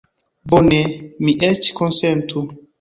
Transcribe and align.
Bone, 0.53 0.79
mi 1.27 1.37
eĉ 1.51 1.71
konsentu. 1.83 2.47